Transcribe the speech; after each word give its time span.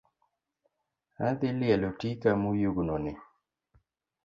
Adhi 1.27 1.49
lielo 1.59 1.89
tika 1.99 2.31
moyugno 2.41 2.95
ni 3.03 3.13